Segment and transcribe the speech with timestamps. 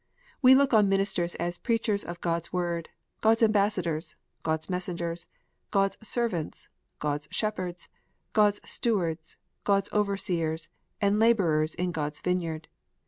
[0.41, 2.89] We look on ministers as preachers of God s Word,
[3.21, 5.27] God s ambassadors, God s messengers,
[5.69, 7.87] God s servants, God s shepherds,
[8.33, 10.69] God s stewards, God s overseers,
[10.99, 12.67] and labourers in God s vineyard.